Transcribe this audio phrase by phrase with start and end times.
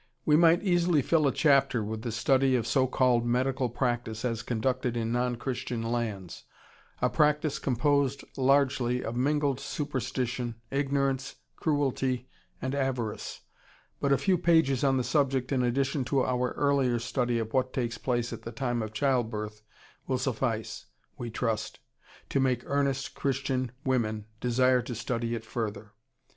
[0.25, 4.41] We might easily fill a chapter with the study of so called "medical practice" as
[4.41, 6.45] conducted in non Christian lands,
[7.03, 12.27] a practice composed largely of mingled superstition, ignorance, cruelty,
[12.59, 13.41] and avarice
[13.99, 17.71] but a few pages on the subject in addition to our earlier study of what
[17.71, 19.61] takes place at the time of childbirth
[20.07, 20.87] will suffice,
[21.19, 21.79] we trust,
[22.27, 25.93] to make earnest Christian women desire to study it further.